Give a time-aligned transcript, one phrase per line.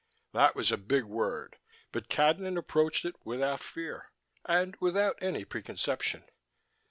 [0.33, 1.57] That was a big word
[1.91, 4.09] but Cadnan approached it without fear,
[4.45, 6.23] and without any preconception.